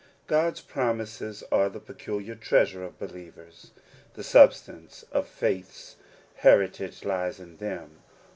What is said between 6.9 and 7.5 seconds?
lies